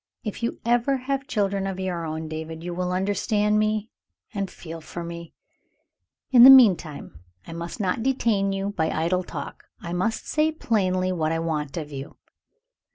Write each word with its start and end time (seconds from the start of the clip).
If 0.23 0.41
you 0.41 0.59
ever 0.65 0.97
have 0.97 1.27
children 1.27 1.67
of 1.67 1.79
your 1.79 2.05
own, 2.07 2.27
David, 2.27 2.63
you 2.63 2.73
will 2.73 2.91
understand 2.91 3.59
me 3.59 3.91
and 4.33 4.49
feel 4.49 4.81
for 4.81 5.03
me. 5.03 5.35
In 6.31 6.41
the 6.43 6.49
meantime, 6.49 7.19
I 7.45 7.53
must 7.53 7.79
not 7.79 8.01
detain 8.01 8.51
you 8.51 8.71
by 8.71 8.89
idle 8.89 9.21
talk 9.23 9.65
I 9.79 9.93
must 9.93 10.27
say 10.27 10.51
plainly 10.53 11.11
what 11.11 11.31
I 11.31 11.37
want 11.37 11.77
of 11.77 11.91
you." 11.91 12.17